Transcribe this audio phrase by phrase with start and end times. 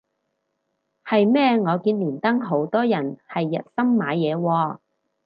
[1.05, 4.79] 係咩我見連登好多人係日森買嘢喎